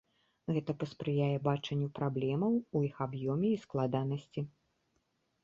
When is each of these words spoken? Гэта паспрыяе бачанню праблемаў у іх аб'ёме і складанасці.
Гэта 0.53 0.71
паспрыяе 0.83 1.35
бачанню 1.47 1.89
праблемаў 1.99 2.57
у 2.81 2.83
іх 2.89 2.95
аб'ёме 3.07 3.47
і 3.53 3.61
складанасці. 3.67 4.41